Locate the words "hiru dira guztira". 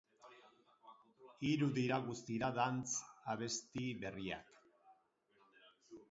1.49-2.49